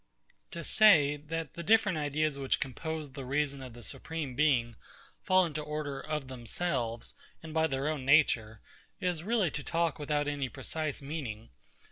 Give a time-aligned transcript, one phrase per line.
[0.49, 4.75] To say, that the different ideas which compose the reason of the Supreme Being,
[5.21, 8.61] fall into order of themselves, and by their own nature,
[8.99, 11.49] is really to talk without any precise meaning.